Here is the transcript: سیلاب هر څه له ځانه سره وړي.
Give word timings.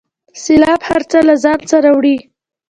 سیلاب 0.43 0.81
هر 0.89 1.01
څه 1.11 1.17
له 1.27 1.33
ځانه 1.43 1.65
سره 1.71 1.89
وړي. 1.95 2.17